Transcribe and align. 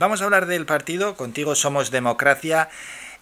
Vamos 0.00 0.20
a 0.20 0.24
hablar 0.24 0.46
del 0.46 0.66
partido, 0.66 1.14
contigo 1.14 1.54
somos 1.54 1.92
democracia. 1.92 2.68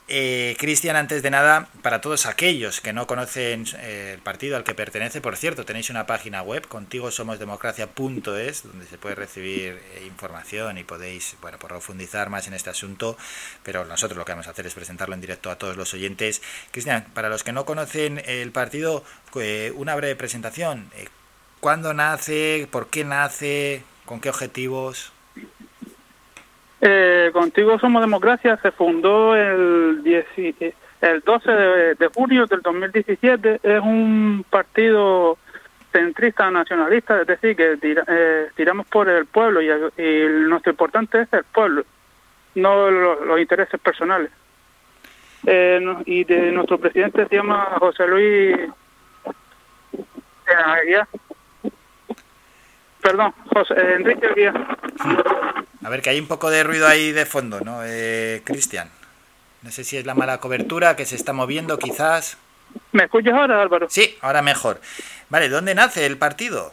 Eh, 0.08 0.56
Cristian, 0.58 0.96
antes 0.96 1.22
de 1.22 1.30
nada, 1.30 1.68
para 1.82 2.00
todos 2.00 2.24
aquellos 2.24 2.80
que 2.80 2.94
no 2.94 3.06
conocen 3.06 3.66
eh, 3.76 4.12
el 4.14 4.20
partido 4.20 4.56
al 4.56 4.64
que 4.64 4.74
pertenece, 4.74 5.20
por 5.20 5.36
cierto, 5.36 5.66
tenéis 5.66 5.90
una 5.90 6.06
página 6.06 6.40
web, 6.40 6.66
contigo 6.66 7.10
somos 7.10 7.38
democracia.es, 7.38 8.62
donde 8.62 8.86
se 8.86 8.96
puede 8.96 9.14
recibir 9.14 9.82
eh, 9.96 10.04
información 10.06 10.78
y 10.78 10.84
podéis 10.84 11.36
bueno, 11.42 11.58
profundizar 11.58 12.30
más 12.30 12.48
en 12.48 12.54
este 12.54 12.70
asunto, 12.70 13.18
pero 13.62 13.84
nosotros 13.84 14.16
lo 14.16 14.24
que 14.24 14.32
vamos 14.32 14.46
a 14.46 14.52
hacer 14.52 14.66
es 14.66 14.72
presentarlo 14.72 15.14
en 15.14 15.20
directo 15.20 15.50
a 15.50 15.58
todos 15.58 15.76
los 15.76 15.92
oyentes. 15.92 16.40
Cristian, 16.70 17.04
para 17.12 17.28
los 17.28 17.44
que 17.44 17.52
no 17.52 17.66
conocen 17.66 18.22
el 18.24 18.50
partido, 18.50 19.04
una 19.74 19.94
breve 19.94 20.16
presentación. 20.16 20.90
¿Cuándo 21.60 21.92
nace? 21.92 22.66
¿Por 22.70 22.88
qué 22.88 23.04
nace? 23.04 23.82
¿Con 24.06 24.20
qué 24.22 24.30
objetivos? 24.30 25.12
Eh, 26.84 27.30
Contigo 27.32 27.78
Somos 27.78 28.02
Democracia 28.02 28.58
se 28.60 28.72
fundó 28.72 29.36
el, 29.36 30.02
el 30.04 31.20
12 31.20 31.52
de, 31.52 32.10
junio 32.12 32.46
del 32.46 32.60
2017. 32.60 33.60
Es 33.62 33.80
un 33.80 34.44
partido 34.50 35.38
centrista 35.92 36.50
nacionalista, 36.50 37.20
es 37.20 37.26
decir, 37.28 37.54
que 37.54 37.78
eh, 37.80 38.48
tiramos 38.56 38.86
por 38.88 39.08
el 39.08 39.26
pueblo 39.26 39.62
y, 39.62 39.68
nuestro 40.48 40.72
importante 40.72 41.20
es 41.20 41.32
el 41.32 41.44
pueblo, 41.44 41.84
no 42.56 42.90
los 42.90 43.40
intereses 43.40 43.78
personales. 43.80 44.32
Eh, 45.46 45.80
y 46.06 46.24
de, 46.24 46.50
nuestro 46.50 46.78
presidente 46.78 47.26
se 47.28 47.36
llama 47.36 47.76
José 47.78 48.06
Luis 48.08 48.56
Perdón, 53.00 53.32
José, 53.52 53.74
Enrique 53.94 54.28
Guía. 54.34 54.71
A 55.84 55.88
ver, 55.88 56.00
que 56.00 56.10
hay 56.10 56.20
un 56.20 56.28
poco 56.28 56.50
de 56.50 56.62
ruido 56.62 56.86
ahí 56.86 57.12
de 57.12 57.26
fondo, 57.26 57.60
¿no, 57.60 57.80
eh, 57.84 58.42
Cristian? 58.44 58.88
No 59.62 59.70
sé 59.70 59.84
si 59.84 59.96
es 59.96 60.06
la 60.06 60.14
mala 60.14 60.38
cobertura 60.38 60.96
que 60.96 61.06
se 61.06 61.16
está 61.16 61.32
moviendo, 61.32 61.78
quizás. 61.78 62.38
¿Me 62.92 63.04
escuchas 63.04 63.34
ahora, 63.34 63.60
Álvaro? 63.60 63.88
Sí, 63.90 64.16
ahora 64.20 64.42
mejor. 64.42 64.80
Vale, 65.28 65.48
¿dónde 65.48 65.74
nace 65.74 66.06
el 66.06 66.18
partido? 66.18 66.72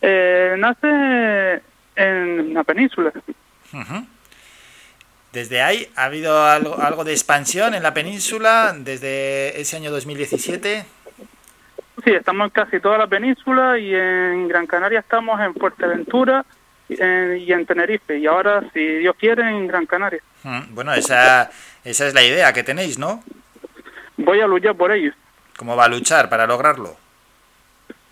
Eh, 0.00 0.54
nace 0.58 1.62
en 1.96 2.54
la 2.54 2.62
península. 2.64 3.12
Desde 5.32 5.62
ahí 5.62 5.88
ha 5.96 6.04
habido 6.04 6.44
algo, 6.44 6.80
algo 6.80 7.02
de 7.04 7.12
expansión 7.12 7.74
en 7.74 7.82
la 7.82 7.94
península 7.94 8.74
desde 8.76 9.60
ese 9.60 9.76
año 9.76 9.90
2017. 9.90 10.84
Sí, 12.04 12.10
estamos 12.10 12.46
en 12.46 12.50
casi 12.50 12.80
toda 12.80 12.98
la 12.98 13.06
península 13.06 13.78
y 13.78 13.94
en 13.94 14.46
Gran 14.46 14.66
Canaria 14.66 15.00
estamos 15.00 15.40
en 15.40 15.54
Fuerteventura 15.54 16.44
y 16.88 17.52
en 17.52 17.66
Tenerife 17.66 18.18
y 18.18 18.26
ahora, 18.26 18.62
si 18.72 18.80
Dios 18.80 19.16
quiere, 19.18 19.42
en 19.42 19.66
Gran 19.66 19.86
Canaria. 19.86 20.20
Mm, 20.42 20.74
bueno, 20.74 20.92
esa, 20.94 21.50
esa 21.84 22.06
es 22.06 22.14
la 22.14 22.22
idea 22.22 22.52
que 22.52 22.62
tenéis, 22.62 22.98
¿no? 22.98 23.22
Voy 24.16 24.40
a 24.40 24.46
luchar 24.46 24.74
por 24.74 24.92
ello. 24.92 25.12
¿Cómo 25.56 25.76
va 25.76 25.84
a 25.84 25.88
luchar 25.88 26.28
para 26.28 26.46
lograrlo? 26.46 26.96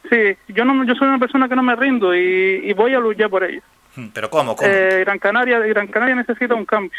Sí, 0.09 0.37
yo 0.49 0.65
no, 0.65 0.85
yo 0.85 0.95
soy 0.95 1.09
una 1.09 1.19
persona 1.19 1.49
que 1.49 1.57
no 1.57 1.63
me 1.63 1.77
rindo 1.77 2.15
y, 2.15 2.73
voy 2.73 2.95
a 2.95 3.01
luchar 3.01 3.31
por 3.31 3.45
ello. 3.45 3.61
Mm, 3.97 4.09
¿Pero 4.15 4.31
cómo? 4.31 4.57
cómo? 4.57 4.69
Eh, 4.71 5.01
Gran 5.05 5.19
Canaria, 5.19 5.59
Gran 5.59 5.87
Canaria 5.89 6.15
necesita 6.15 6.55
un 6.55 6.65
cambio. 6.65 6.99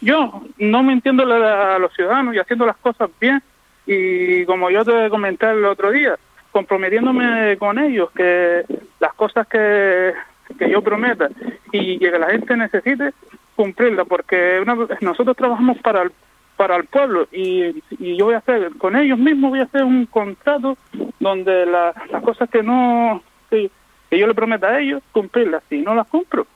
Yo 0.00 0.42
no 0.58 0.82
me 0.82 0.92
entiendo 0.92 1.22
a 1.22 1.78
los 1.78 1.92
ciudadanos 1.94 2.34
y 2.34 2.38
haciendo 2.38 2.66
las 2.66 2.76
cosas 2.76 3.10
bien 3.20 3.42
y 3.86 4.44
como 4.44 4.70
yo 4.70 4.84
te 4.84 5.08
comenté 5.10 5.50
el 5.50 5.64
otro 5.64 5.90
día, 5.90 6.16
comprometiéndome 6.52 7.56
con 7.58 7.78
ellos 7.78 8.10
que 8.12 8.64
las 8.98 9.14
cosas 9.14 9.46
que 9.46 10.12
que 10.58 10.70
yo 10.70 10.82
prometa 10.82 11.28
y 11.72 11.98
que 11.98 12.10
la 12.10 12.30
gente 12.30 12.56
necesite 12.56 13.12
cumplirla, 13.56 14.04
porque 14.04 14.62
nosotros 15.00 15.36
trabajamos 15.36 15.78
para 15.78 16.02
el, 16.02 16.12
para 16.56 16.76
el 16.76 16.84
pueblo 16.84 17.28
y, 17.30 17.82
y, 17.98 18.16
yo 18.16 18.26
voy 18.26 18.34
a 18.34 18.38
hacer, 18.38 18.70
con 18.78 18.96
ellos 18.96 19.18
mismos 19.18 19.50
voy 19.50 19.60
a 19.60 19.64
hacer 19.64 19.84
un 19.84 20.06
contrato 20.06 20.78
donde 21.18 21.66
las 21.66 21.94
cosas 22.22 22.48
que 22.48 22.62
no, 22.62 23.22
que, 23.50 23.70
yo 24.10 24.26
le 24.26 24.34
prometa 24.34 24.68
a 24.68 24.80
ellos, 24.80 25.02
cumplirlas. 25.12 25.62
Si 25.68 25.80
no 25.82 25.94
las 25.94 26.06
cumplo, 26.08 26.46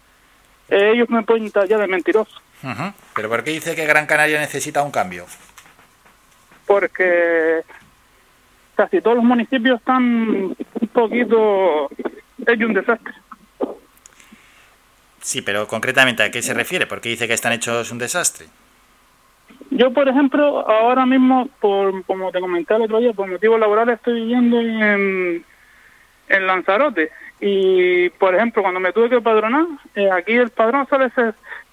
ellos 0.69 1.09
me 1.11 1.23
pueden 1.23 1.51
ya 1.69 1.79
de 1.79 1.87
mentiroso. 1.87 2.41
¿Pero 3.15 3.29
por 3.29 3.45
qué 3.45 3.51
dice 3.51 3.77
que 3.77 3.87
Gran 3.87 4.07
Canaria 4.07 4.41
necesita 4.41 4.83
un 4.83 4.91
cambio? 4.91 5.27
Porque 6.67 7.61
casi 8.75 9.01
todos 9.01 9.17
los 9.17 9.25
municipios 9.25 9.79
están 9.79 10.03
un 10.03 10.89
poquito 10.93 11.91
hecho 12.47 12.67
un 12.67 12.75
desastre. 12.75 13.13
Sí, 15.25 15.41
pero 15.41 15.67
concretamente, 15.67 16.23
¿a 16.23 16.31
qué 16.31 16.43
se 16.43 16.53
refiere? 16.53 16.87
¿Por 16.87 17.01
qué 17.01 17.09
dice 17.09 17.27
que 17.27 17.33
están 17.33 17.55
hechos 17.55 17.91
un 17.91 17.97
desastre? 17.97 18.47
Yo, 19.71 19.91
por 19.91 20.07
ejemplo, 20.07 20.69
ahora 20.69 21.07
mismo, 21.07 21.49
por, 21.61 22.05
como 22.05 22.31
te 22.31 22.41
comenté 22.41 22.75
el 22.75 22.83
otro 22.83 22.99
día, 23.01 23.15
por 23.15 23.27
motivos 23.27 23.59
laborales 23.59 23.95
estoy 23.97 24.21
viviendo 24.21 24.61
en, 24.61 25.43
en 26.29 26.47
Lanzarote. 26.47 27.11
Y, 27.41 28.11
por 28.11 28.35
ejemplo, 28.35 28.61
cuando 28.61 28.81
me 28.81 28.93
tuve 28.93 29.09
que 29.09 29.23
padronar, 29.23 29.65
eh, 29.95 30.11
aquí 30.11 30.33
el 30.33 30.51
padrón 30.51 30.87
sale 30.91 31.11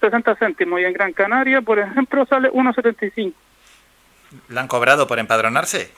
60 0.00 0.34
céntimos 0.36 0.80
y 0.80 0.84
en 0.84 0.94
Gran 0.94 1.12
Canaria, 1.12 1.60
por 1.60 1.78
ejemplo, 1.78 2.24
sale 2.24 2.50
1,75. 2.50 3.34
¿Le 4.48 4.60
han 4.60 4.66
cobrado 4.66 5.06
por 5.06 5.18
empadronarse? 5.18 5.90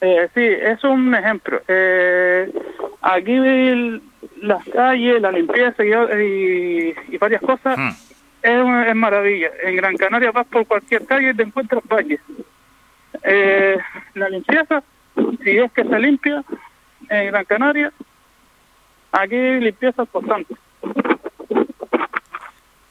Eh, 0.00 0.28
sí, 0.34 0.40
es 0.40 0.84
un 0.84 1.16
ejemplo. 1.16 1.62
Eh, 1.66 2.48
aquí 3.00 3.32
las 4.40 4.64
calles, 4.68 5.20
la 5.20 5.32
limpieza 5.32 5.84
y, 5.84 6.94
varias 7.18 7.42
cosas 7.42 7.78
hmm. 7.78 7.90
es, 8.42 8.94
maravilla. 8.94 9.50
En 9.62 9.76
Gran 9.76 9.96
Canaria 9.96 10.32
vas 10.32 10.46
por 10.46 10.66
cualquier 10.66 11.06
calle 11.06 11.30
y 11.30 11.34
te 11.34 11.42
encuentras 11.42 11.82
valles. 11.88 12.20
Eh, 13.22 13.78
la 14.14 14.28
limpieza, 14.28 14.82
si 15.44 15.50
es 15.58 15.72
que 15.72 15.84
se 15.84 15.98
limpia 15.98 16.42
en 17.08 17.26
Gran 17.28 17.44
Canaria, 17.44 17.92
aquí 19.12 19.36
limpieza 19.36 20.06
constante. 20.06 20.54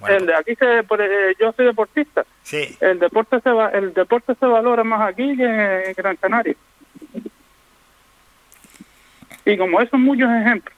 El 0.07 0.25
de 0.25 0.35
aquí 0.35 0.55
se, 0.55 0.79
eh, 0.79 1.35
yo 1.39 1.51
soy 1.53 1.65
deportista. 1.65 2.25
Sí. 2.41 2.75
El 2.79 2.99
deporte 2.99 3.39
se 3.41 3.49
va, 3.51 3.69
el 3.69 3.93
deporte 3.93 4.33
se 4.35 4.45
valora 4.45 4.83
más 4.83 5.01
aquí 5.01 5.35
que 5.37 5.43
en 5.43 5.93
Gran 5.93 6.15
Canaria. 6.15 6.55
Y 9.45 9.57
como 9.57 9.81
esos 9.81 9.99
muchos 9.99 10.29
ejemplos. 10.29 10.75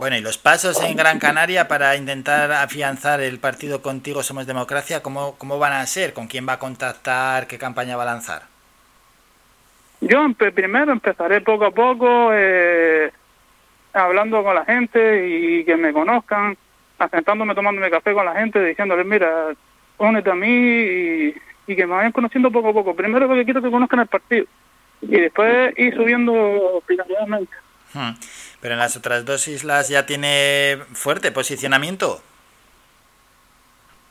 Bueno, 0.00 0.16
y 0.16 0.22
los 0.22 0.38
pasos 0.38 0.82
en 0.82 0.96
Gran 0.96 1.18
Canaria 1.18 1.68
para 1.68 1.94
intentar 1.94 2.50
afianzar 2.52 3.20
el 3.20 3.38
partido 3.38 3.82
Contigo 3.82 4.22
Somos 4.22 4.46
Democracia, 4.46 5.02
¿cómo, 5.02 5.34
cómo 5.36 5.58
van 5.58 5.74
a 5.74 5.84
ser? 5.84 6.14
¿Con 6.14 6.26
quién 6.26 6.48
va 6.48 6.54
a 6.54 6.58
contactar? 6.58 7.46
¿Qué 7.46 7.58
campaña 7.58 7.98
va 7.98 8.04
a 8.04 8.06
lanzar? 8.06 8.44
Yo 10.00 10.26
primero 10.54 10.90
empezaré 10.90 11.42
poco 11.42 11.66
a 11.66 11.70
poco 11.72 12.30
eh, 12.32 13.12
hablando 13.92 14.42
con 14.42 14.54
la 14.54 14.64
gente 14.64 15.28
y 15.28 15.66
que 15.66 15.76
me 15.76 15.92
conozcan, 15.92 16.56
asentándome, 16.98 17.54
tomándome 17.54 17.90
café 17.90 18.14
con 18.14 18.24
la 18.24 18.36
gente, 18.36 18.64
diciéndoles, 18.64 19.04
mira, 19.04 19.48
únete 19.98 20.30
a 20.30 20.34
mí 20.34 21.34
y, 21.66 21.76
que 21.76 21.86
me 21.86 21.96
vayan 21.96 22.12
conociendo 22.12 22.50
poco 22.50 22.70
a 22.70 22.72
poco. 22.72 22.96
Primero 22.96 23.28
porque 23.28 23.44
quiero 23.44 23.60
que 23.60 23.70
conozcan 23.70 24.00
el 24.00 24.06
partido 24.06 24.46
y 25.02 25.20
después 25.20 25.74
ir 25.76 25.94
subiendo 25.94 26.82
prioritariamente. 26.86 27.52
Hmm. 27.92 28.12
Pero 28.60 28.74
en 28.74 28.80
las 28.80 28.96
otras 28.96 29.24
dos 29.24 29.48
islas 29.48 29.88
ya 29.88 30.06
tiene 30.06 30.78
fuerte 30.92 31.32
posicionamiento. 31.32 32.22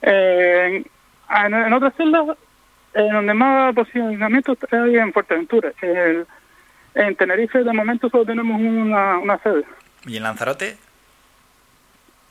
Eh, 0.02 0.84
en, 1.30 1.74
otras 1.74 1.94
islas, 2.00 2.38
en 2.94 3.12
donde 3.12 3.34
más 3.34 3.76
posicionamiento 3.76 4.54
está 4.54 4.78
en 4.78 5.14
Fuerteventura. 5.14 5.72
en 6.96 7.16
Tenerife, 7.16 7.64
de 7.64 7.74
momento, 7.74 8.10
solo 8.10 8.26
tenemos 8.26 8.60
una, 8.60 9.38
sede. 9.44 9.64
¿Y 10.06 10.18
en 10.18 10.24
Lanzarote? 10.24 10.78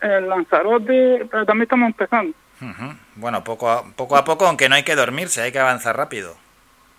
En 0.00 0.28
Lanzarote 0.28 1.26
también 1.30 1.62
estamos 1.62 1.86
empezando. 1.88 2.34
Bueno, 3.14 3.44
poco 3.44 3.70
a, 3.70 3.84
poco 3.84 4.16
a 4.16 4.24
poco, 4.24 4.46
aunque 4.46 4.68
no 4.68 4.74
hay 4.74 4.82
que 4.82 4.96
dormirse, 4.96 5.42
hay 5.42 5.52
que 5.52 5.60
avanzar 5.60 5.96
rápido. 5.96 6.36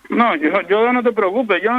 No, 0.09 0.35
yo, 0.35 0.61
yo 0.61 0.91
no 0.93 1.03
te 1.03 1.11
preocupes. 1.11 1.61
Yo 1.61 1.71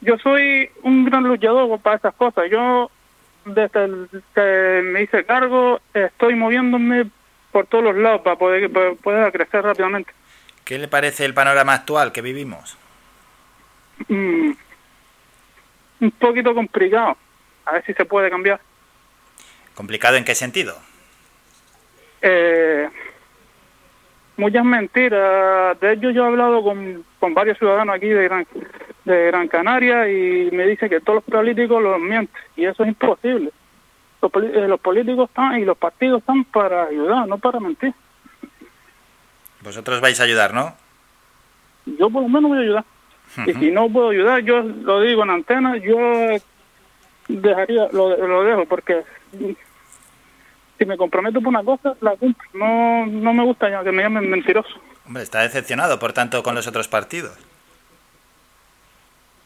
yo 0.00 0.16
soy 0.18 0.70
un 0.82 1.04
gran 1.04 1.24
luchador 1.24 1.78
para 1.80 1.96
esas 1.96 2.14
cosas. 2.14 2.50
Yo, 2.50 2.90
desde 3.44 3.70
que 4.34 4.82
me 4.84 5.02
hice 5.02 5.24
cargo, 5.24 5.80
estoy 5.92 6.34
moviéndome 6.34 7.10
por 7.52 7.66
todos 7.66 7.84
los 7.84 7.96
lados 7.96 8.22
para 8.22 8.36
poder, 8.36 8.70
poder 9.02 9.32
crecer 9.32 9.62
rápidamente. 9.62 10.12
¿Qué 10.64 10.78
le 10.78 10.88
parece 10.88 11.24
el 11.24 11.34
panorama 11.34 11.74
actual 11.74 12.12
que 12.12 12.22
vivimos? 12.22 12.78
Mm, 14.08 14.52
un 16.00 16.10
poquito 16.12 16.54
complicado. 16.54 17.16
A 17.66 17.72
ver 17.72 17.84
si 17.84 17.92
se 17.92 18.04
puede 18.04 18.30
cambiar. 18.30 18.60
¿Complicado 19.74 20.16
en 20.16 20.24
qué 20.24 20.34
sentido? 20.34 20.76
Eh, 22.22 22.88
muchas 24.36 24.64
mentiras. 24.64 25.78
De 25.80 25.92
hecho, 25.92 26.10
yo 26.10 26.24
he 26.24 26.26
hablado 26.26 26.62
con, 26.62 27.04
con 27.18 27.34
varios 27.34 27.58
ciudadanos 27.58 27.94
aquí 27.96 28.08
de 28.08 28.24
Gran, 28.24 28.46
de 29.04 29.26
Gran 29.26 29.48
Canaria 29.48 30.08
y 30.08 30.50
me 30.50 30.66
dice 30.66 30.88
que 30.88 31.00
todos 31.00 31.16
los 31.16 31.24
políticos 31.24 31.82
los 31.82 32.00
mienten 32.00 32.42
y 32.56 32.64
eso 32.64 32.82
es 32.82 32.88
imposible. 32.90 33.50
Los, 34.20 34.32
eh, 34.34 34.68
los 34.68 34.80
políticos 34.80 35.28
están 35.30 35.58
y 35.58 35.64
los 35.64 35.78
partidos 35.78 36.20
están 36.20 36.44
para 36.44 36.84
ayudar, 36.84 37.26
no 37.26 37.38
para 37.38 37.60
mentir. 37.60 37.94
Vosotros 39.62 40.00
vais 40.00 40.20
a 40.20 40.24
ayudar, 40.24 40.54
¿no? 40.54 40.74
Yo 41.86 42.10
por 42.10 42.22
lo 42.22 42.28
menos 42.28 42.50
voy 42.50 42.58
a 42.58 42.62
ayudar. 42.62 42.84
Y 43.46 43.54
si 43.54 43.70
no 43.70 43.88
puedo 43.88 44.10
ayudar, 44.10 44.40
yo 44.40 44.62
lo 44.62 45.00
digo 45.00 45.22
en 45.22 45.30
antena, 45.30 45.76
yo 45.76 45.96
dejaría, 47.28 47.88
lo, 47.92 48.16
lo 48.16 48.42
dejo, 48.42 48.66
porque 48.66 49.04
si 50.78 50.84
me 50.84 50.96
comprometo 50.96 51.40
por 51.40 51.48
una 51.48 51.62
cosa, 51.62 51.94
la 52.00 52.16
cumplo. 52.16 52.48
No, 52.54 53.06
no 53.06 53.32
me 53.32 53.44
gusta 53.44 53.70
ya 53.70 53.84
que 53.84 53.92
me 53.92 54.02
llamen 54.02 54.28
mentiroso. 54.28 54.70
Hombre, 55.06 55.22
está 55.22 55.42
decepcionado, 55.42 55.98
por 55.98 56.12
tanto, 56.12 56.42
con 56.42 56.54
los 56.54 56.66
otros 56.66 56.88
partidos. 56.88 57.38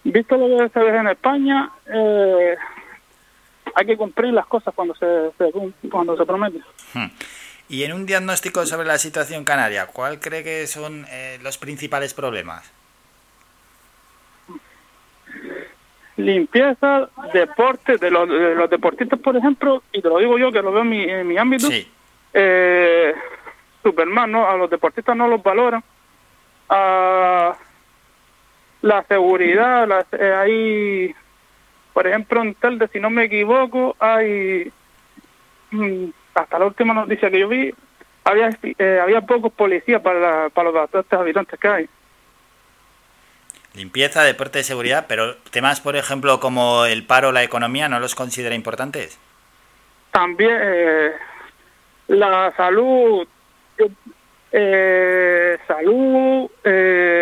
Visto 0.04 0.36
lo 0.36 0.58
que 0.58 0.68
se 0.68 0.80
ve 0.80 0.96
en 0.96 1.08
España, 1.08 1.70
eh, 1.86 2.56
hay 3.74 3.86
que 3.86 3.96
cumplir 3.96 4.32
las 4.32 4.46
cosas 4.46 4.74
cuando 4.74 4.94
se, 4.94 5.30
se 5.38 5.50
cuando 5.88 6.16
se 6.16 6.26
promete. 6.26 6.60
Hmm. 6.92 7.06
Y 7.68 7.84
en 7.84 7.92
un 7.94 8.06
diagnóstico 8.06 8.66
sobre 8.66 8.86
la 8.86 8.98
situación 8.98 9.44
canaria, 9.44 9.86
¿cuál 9.86 10.20
cree 10.20 10.44
que 10.44 10.66
son 10.66 11.06
eh, 11.10 11.38
los 11.42 11.58
principales 11.58 12.12
problemas? 12.12 12.70
limpieza, 16.16 17.08
deporte, 17.32 17.96
de 17.98 18.10
los, 18.10 18.28
de 18.28 18.54
los 18.54 18.70
deportistas, 18.70 19.18
por 19.18 19.36
ejemplo, 19.36 19.82
y 19.92 20.00
te 20.00 20.08
lo 20.08 20.18
digo 20.18 20.38
yo 20.38 20.52
que 20.52 20.62
lo 20.62 20.72
veo 20.72 20.82
en 20.82 20.88
mi, 20.88 21.02
en 21.02 21.26
mi 21.26 21.36
ámbito, 21.36 21.68
eh, 22.32 23.14
Superman, 23.82 24.30
¿no? 24.30 24.48
A 24.48 24.56
los 24.56 24.70
deportistas 24.70 25.16
no 25.16 25.28
los 25.28 25.42
valoran. 25.42 25.82
A 26.68 27.56
la 28.84 29.02
seguridad, 29.04 29.88
la, 29.88 30.04
eh, 30.12 30.34
hay, 30.34 31.14
por 31.94 32.06
ejemplo, 32.06 32.42
en 32.42 32.54
Telde, 32.54 32.86
si 32.88 33.00
no 33.00 33.08
me 33.08 33.24
equivoco, 33.24 33.96
hay, 33.98 34.70
mm, 35.70 36.04
hasta 36.34 36.58
la 36.58 36.66
última 36.66 36.92
noticia 36.92 37.30
que 37.30 37.40
yo 37.40 37.48
vi, 37.48 37.72
había, 38.24 38.50
eh, 38.62 39.00
había 39.02 39.22
pocos 39.22 39.50
policías 39.54 40.02
para, 40.02 40.50
para 40.50 40.70
los 40.70 40.90
habitantes 41.10 41.58
que 41.58 41.68
hay. 41.68 41.88
Limpieza, 43.72 44.22
deporte 44.22 44.58
de 44.58 44.64
seguridad, 44.64 45.06
pero 45.08 45.36
temas, 45.50 45.80
por 45.80 45.96
ejemplo, 45.96 46.38
como 46.38 46.84
el 46.84 47.06
paro, 47.06 47.32
la 47.32 47.42
economía, 47.42 47.88
¿no 47.88 48.00
los 48.00 48.14
considera 48.14 48.54
importantes? 48.54 49.18
También 50.10 50.58
eh, 50.60 51.12
la 52.08 52.52
salud, 52.54 53.26
eh, 54.52 55.58
salud 55.66 56.50
eh, 56.62 57.13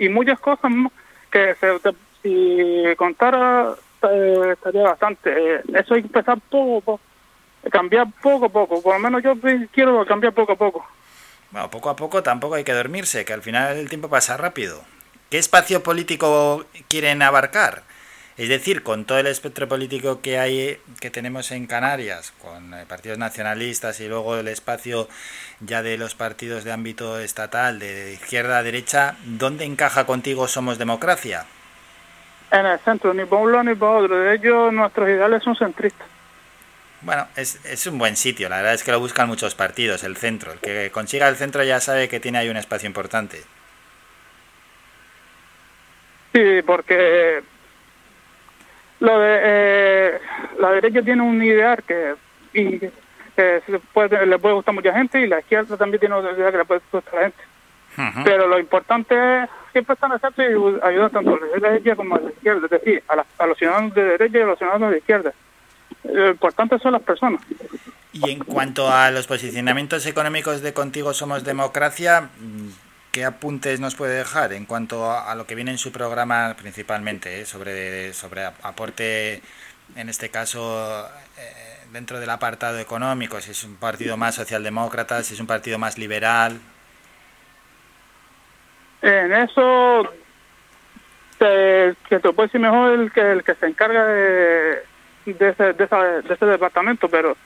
y 0.00 0.08
muchas 0.08 0.40
cosas 0.40 0.72
que 1.30 1.54
si 2.22 2.96
contara 2.96 3.74
estaría 4.50 4.82
bastante. 4.82 5.56
eso 5.74 5.94
hay 5.94 6.00
que 6.00 6.06
empezar 6.06 6.38
poco, 6.48 6.80
poco, 6.80 7.00
cambiar 7.70 8.06
poco 8.22 8.46
a 8.46 8.48
poco. 8.48 8.82
Por 8.82 8.94
lo 8.94 9.00
menos 9.00 9.22
yo 9.22 9.34
quiero 9.70 10.04
cambiar 10.06 10.32
poco 10.32 10.52
a 10.52 10.56
poco. 10.56 10.86
Bueno, 11.50 11.70
poco 11.70 11.90
a 11.90 11.96
poco 11.96 12.22
tampoco 12.22 12.54
hay 12.54 12.64
que 12.64 12.72
dormirse, 12.72 13.26
que 13.26 13.34
al 13.34 13.42
final 13.42 13.76
el 13.76 13.90
tiempo 13.90 14.08
pasa 14.08 14.38
rápido. 14.38 14.82
¿Qué 15.28 15.36
espacio 15.36 15.82
político 15.82 16.64
quieren 16.88 17.20
abarcar? 17.20 17.82
Es 18.40 18.48
decir, 18.48 18.82
con 18.82 19.04
todo 19.04 19.18
el 19.18 19.26
espectro 19.26 19.68
político 19.68 20.22
que 20.22 20.38
hay, 20.38 20.78
que 20.98 21.10
tenemos 21.10 21.50
en 21.50 21.66
Canarias, 21.66 22.32
con 22.40 22.72
eh, 22.72 22.86
partidos 22.88 23.18
nacionalistas 23.18 24.00
y 24.00 24.08
luego 24.08 24.38
el 24.38 24.48
espacio 24.48 25.08
ya 25.60 25.82
de 25.82 25.98
los 25.98 26.14
partidos 26.14 26.64
de 26.64 26.72
ámbito 26.72 27.18
estatal, 27.18 27.78
de 27.78 28.14
izquierda 28.14 28.56
a 28.56 28.62
derecha, 28.62 29.16
¿dónde 29.26 29.66
encaja 29.66 30.06
contigo 30.06 30.48
Somos 30.48 30.78
Democracia? 30.78 31.44
En 32.50 32.64
el 32.64 32.78
centro, 32.78 33.12
ni 33.12 33.26
por 33.26 33.40
un 33.40 33.52
lado 33.52 33.64
ni 33.64 33.74
por 33.74 34.04
otro. 34.04 34.18
De 34.18 34.36
ellos, 34.36 34.72
nuestros 34.72 35.06
ideales 35.06 35.42
son 35.42 35.54
centristas. 35.54 36.08
Bueno, 37.02 37.28
es, 37.36 37.62
es 37.66 37.86
un 37.86 37.98
buen 37.98 38.16
sitio, 38.16 38.48
la 38.48 38.56
verdad 38.56 38.72
es 38.72 38.82
que 38.82 38.92
lo 38.92 39.00
buscan 39.00 39.28
muchos 39.28 39.54
partidos, 39.54 40.02
el 40.02 40.16
centro. 40.16 40.52
El 40.52 40.60
que 40.60 40.90
consiga 40.90 41.28
el 41.28 41.36
centro 41.36 41.62
ya 41.62 41.78
sabe 41.78 42.08
que 42.08 42.20
tiene 42.20 42.38
ahí 42.38 42.48
un 42.48 42.56
espacio 42.56 42.86
importante. 42.86 43.42
Sí, 46.32 46.62
porque 46.64 47.42
lo 49.00 49.18
de 49.18 49.38
eh, 49.42 50.20
la 50.58 50.70
derecha 50.72 51.02
tiene 51.02 51.22
un 51.22 51.42
ideal 51.42 51.82
que 51.86 52.14
y 52.52 52.78
que 52.78 52.92
puede, 53.92 54.26
le 54.26 54.38
puede 54.38 54.54
gustar 54.54 54.72
a 54.72 54.76
mucha 54.76 54.92
gente 54.92 55.20
y 55.20 55.26
la 55.26 55.40
izquierda 55.40 55.76
también 55.76 56.00
tiene 56.00 56.18
una 56.18 56.32
idea 56.32 56.50
que 56.50 56.58
le 56.58 56.64
puede 56.64 56.80
gustar 56.92 57.14
a 57.14 57.16
la 57.16 57.22
gente. 57.22 57.42
Pero 58.24 58.46
lo 58.46 58.58
importante 58.58 59.42
es 59.42 59.50
siempre 59.72 59.94
estar 59.94 60.10
el 60.36 60.52
y 60.52 60.86
ayudar 60.86 61.10
tanto 61.10 61.34
a 61.34 61.58
la 61.58 61.70
derecha 61.70 61.96
como 61.96 62.14
a 62.14 62.20
la 62.20 62.30
izquierda, 62.30 62.64
es 62.64 62.70
decir, 62.70 63.02
a, 63.08 63.24
a 63.42 63.46
los 63.46 63.58
ciudadanos 63.58 63.94
de 63.94 64.04
derecha 64.04 64.38
y 64.38 64.42
a 64.42 64.46
los 64.46 64.58
ciudadanos 64.58 64.90
de 64.90 64.98
izquierda. 64.98 65.32
Lo 66.04 66.30
importante 66.30 66.78
son 66.78 66.92
las 66.92 67.02
personas. 67.02 67.40
Y 68.12 68.30
en 68.30 68.40
cuanto 68.40 68.90
a 68.90 69.10
los 69.10 69.26
posicionamientos 69.26 70.06
económicos 70.06 70.62
de 70.62 70.72
Contigo 70.72 71.12
Somos 71.12 71.44
Democracia, 71.44 72.30
¿Qué 73.12 73.24
apuntes 73.24 73.80
nos 73.80 73.96
puede 73.96 74.14
dejar 74.14 74.52
en 74.52 74.66
cuanto 74.66 75.10
a, 75.10 75.34
lo 75.34 75.44
que 75.44 75.56
viene 75.56 75.72
en 75.72 75.78
su 75.78 75.90
programa 75.90 76.54
principalmente, 76.56 77.40
eh, 77.40 77.46
sobre, 77.46 78.12
sobre 78.12 78.44
aporte, 78.44 79.42
en 79.96 80.08
este 80.08 80.28
caso, 80.28 81.08
eh, 81.36 81.86
dentro 81.92 82.20
del 82.20 82.30
apartado 82.30 82.78
económico, 82.78 83.40
si 83.40 83.50
es 83.50 83.64
un 83.64 83.76
partido 83.76 84.16
más 84.16 84.36
socialdemócrata, 84.36 85.24
si 85.24 85.34
es 85.34 85.40
un 85.40 85.48
partido 85.48 85.76
más 85.76 85.98
liberal? 85.98 86.60
En 89.02 89.32
eso, 89.32 90.08
que 91.40 91.96
te 92.08 92.18
puedo 92.20 92.46
decir 92.46 92.60
mejor 92.60 92.92
el 92.92 93.10
que, 93.10 93.32
el 93.32 93.42
que 93.42 93.54
se 93.56 93.66
encarga 93.66 94.04
de, 94.04 94.84
de, 95.26 95.48
ese, 95.48 95.72
de, 95.72 96.22
de 96.22 96.34
ese 96.34 96.46
departamento, 96.46 97.08
pero... 97.08 97.36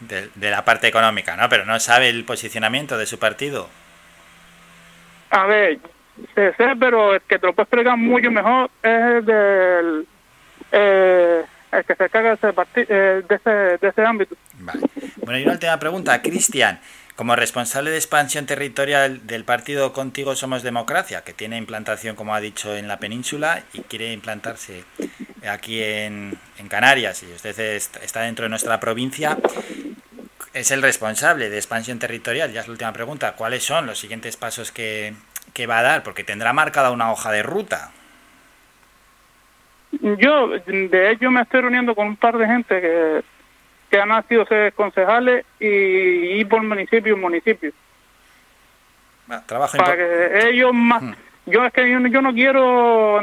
De, 0.00 0.30
de 0.34 0.50
la 0.50 0.64
parte 0.64 0.86
económica, 0.88 1.36
¿no? 1.36 1.46
Pero 1.50 1.66
no 1.66 1.78
sabe 1.78 2.08
el 2.08 2.24
posicionamiento 2.24 2.96
de 2.96 3.04
su 3.04 3.18
partido. 3.18 3.68
A 5.30 5.46
ver, 5.46 5.78
sé, 6.34 6.52
pero 6.78 7.14
el 7.14 7.20
que 7.22 7.38
te 7.38 7.46
lo 7.46 7.52
puede 7.52 7.64
explicar 7.64 7.96
mucho 7.96 8.30
mejor 8.30 8.70
es 8.82 8.90
el 8.90 9.24
del 9.24 10.06
eh, 10.72 11.44
que 11.86 11.94
se 11.94 12.08
carga 12.08 12.32
ese 12.32 12.52
eh, 12.76 13.22
de, 13.28 13.34
ese, 13.34 13.50
de 13.50 13.88
ese 13.88 14.04
ámbito. 14.04 14.36
Vale. 14.58 14.80
Bueno, 15.16 15.38
y 15.38 15.42
una 15.44 15.52
última 15.52 15.78
pregunta, 15.78 16.20
Cristian. 16.20 16.80
Como 17.16 17.36
responsable 17.36 17.90
de 17.90 17.96
expansión 17.96 18.46
territorial 18.46 19.26
del 19.26 19.44
partido 19.44 19.92
Contigo 19.92 20.34
Somos 20.34 20.62
Democracia, 20.62 21.22
que 21.22 21.34
tiene 21.34 21.58
implantación, 21.58 22.16
como 22.16 22.34
ha 22.34 22.40
dicho, 22.40 22.74
en 22.74 22.88
la 22.88 22.98
península 22.98 23.62
y 23.74 23.82
quiere 23.82 24.12
implantarse 24.14 24.84
aquí 25.46 25.82
en, 25.82 26.38
en 26.58 26.68
Canarias, 26.68 27.22
y 27.22 27.30
usted 27.32 27.60
está 27.60 28.22
dentro 28.22 28.44
de 28.44 28.48
nuestra 28.48 28.80
provincia, 28.80 29.36
es 30.52 30.70
el 30.70 30.82
responsable 30.82 31.50
de 31.50 31.56
expansión 31.56 31.98
territorial. 31.98 32.52
Ya 32.52 32.60
es 32.60 32.68
la 32.68 32.72
última 32.72 32.92
pregunta. 32.92 33.34
¿Cuáles 33.34 33.62
son 33.62 33.86
los 33.86 33.98
siguientes 33.98 34.36
pasos 34.36 34.72
que, 34.72 35.14
va 35.68 35.78
a 35.78 35.82
dar? 35.82 36.02
Porque 36.02 36.24
tendrá 36.24 36.52
marcada 36.52 36.90
una 36.90 37.12
hoja 37.12 37.30
de 37.30 37.42
ruta. 37.42 37.92
Yo, 39.92 40.48
de 40.48 41.10
hecho, 41.10 41.30
me 41.30 41.42
estoy 41.42 41.62
reuniendo 41.62 41.94
con 41.94 42.06
un 42.06 42.16
par 42.16 42.38
de 42.38 42.46
gente 42.46 42.80
que, 42.80 43.22
que 43.90 44.00
han 44.00 44.28
sido 44.28 44.46
concejales 44.74 45.44
y, 45.58 46.40
y 46.40 46.44
por 46.44 46.62
municipio 46.62 47.14
en 47.14 47.20
municipio. 47.20 47.72
trabajo 49.46 49.76
Para 49.76 49.96
que 49.96 50.48
ellos 50.48 50.72
más... 50.72 51.02
Hmm. 51.02 51.14
Yo 51.46 51.64
es 51.64 51.72
que 51.72 51.90
yo, 51.90 51.98
no 51.98 52.32
quiero... 52.32 53.20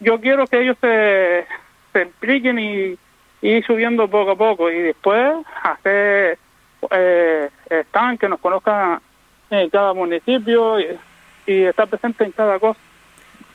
Yo 0.00 0.20
quiero 0.20 0.46
que 0.46 0.60
ellos 0.60 0.76
se, 0.80 1.46
se 1.92 2.02
impliquen 2.02 2.58
y 2.58 2.98
ir 3.42 3.64
subiendo 3.64 4.08
poco 4.08 4.32
a 4.32 4.36
poco 4.36 4.70
y 4.70 4.78
después 4.80 5.44
hacer 5.62 6.38
eh, 6.90 7.50
están 7.70 8.18
que 8.18 8.28
nos 8.28 8.40
conozcan 8.40 9.00
en 9.50 9.70
cada 9.70 9.94
municipio 9.94 10.80
y, 10.80 10.98
y 11.46 11.64
estar 11.64 11.88
presente 11.88 12.24
en 12.24 12.32
cada 12.32 12.58
cosa. 12.58 12.78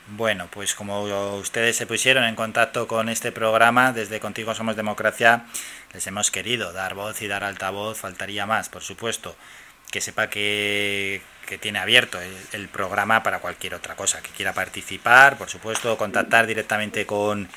Bueno, 0.08 0.48
pues 0.50 0.74
como 0.74 1.02
ustedes 1.36 1.76
se 1.76 1.86
pusieron 1.86 2.24
en 2.24 2.34
contacto 2.34 2.86
con 2.86 3.08
este 3.08 3.32
programa, 3.32 3.92
desde 3.92 4.20
Contigo 4.20 4.54
Somos 4.54 4.76
Democracia, 4.76 5.46
les 5.94 6.06
hemos 6.06 6.30
querido 6.30 6.72
dar 6.72 6.94
voz 6.94 7.22
y 7.22 7.26
dar 7.26 7.42
altavoz, 7.42 7.98
faltaría 7.98 8.44
más, 8.44 8.68
por 8.68 8.82
supuesto. 8.82 9.34
Que 9.90 10.00
sepa 10.00 10.28
que, 10.28 11.22
que 11.46 11.56
tiene 11.56 11.78
abierto 11.78 12.18
el, 12.52 12.68
programa 12.68 13.22
para 13.22 13.38
cualquier 13.38 13.74
otra 13.74 13.94
cosa, 13.96 14.20
que 14.22 14.30
quiera 14.30 14.52
participar, 14.52 15.38
por 15.38 15.48
supuesto, 15.48 15.96
contactar 15.96 16.46
directamente 16.46 17.06
con, 17.06 17.48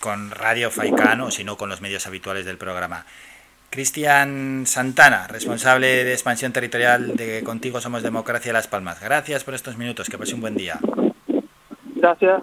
con 0.00 0.30
Radio 0.30 0.70
Faicano, 0.70 1.30
sino 1.30 1.56
con 1.56 1.68
los 1.68 1.80
medios 1.80 2.06
habituales 2.06 2.44
del 2.44 2.58
programa. 2.58 3.06
Cristian 3.70 4.64
Santana, 4.66 5.26
responsable 5.26 6.04
de 6.04 6.12
expansión 6.12 6.52
territorial 6.52 7.16
de 7.16 7.42
Contigo 7.42 7.80
Somos 7.80 8.02
Democracia 8.02 8.52
Las 8.52 8.68
Palmas. 8.68 9.00
Gracias 9.00 9.44
por 9.44 9.54
estos 9.54 9.76
minutos, 9.76 10.08
que 10.08 10.18
pase 10.18 10.34
un 10.34 10.40
buen 10.40 10.56
día. 10.56 10.78
Gracias. 11.96 12.42